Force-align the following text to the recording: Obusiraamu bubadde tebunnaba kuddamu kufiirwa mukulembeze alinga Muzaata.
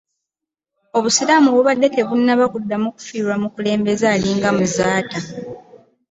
Obusiraamu 0.97 1.49
bubadde 1.55 1.87
tebunnaba 1.95 2.45
kuddamu 2.53 2.87
kufiirwa 2.95 3.35
mukulembeze 3.43 4.05
alinga 4.13 4.49
Muzaata. 4.57 5.19